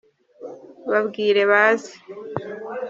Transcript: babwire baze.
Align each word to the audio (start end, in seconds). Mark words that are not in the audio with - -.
babwire 0.89 1.41
baze. 1.51 1.93